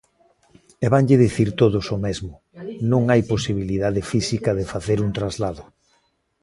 [0.85, 2.33] E vanlle dicir todos o mesmo:
[2.91, 5.63] non hai posibilidade física de facer un traslado.